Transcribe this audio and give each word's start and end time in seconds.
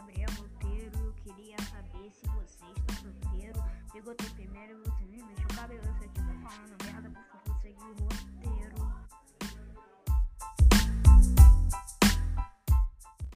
Gabriel 0.00 0.30
Monteiro. 0.38 0.98
Eu 0.98 1.12
queria 1.12 1.56
saber 1.58 2.10
se 2.10 2.26
você 2.28 2.64
está 2.72 2.94
solteiro. 3.02 3.62
Pegou 3.92 4.14
teu 4.14 4.30
primeiro, 4.30 4.82
você 4.82 5.04
nem 5.04 5.19